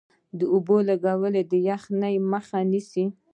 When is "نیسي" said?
2.71-3.05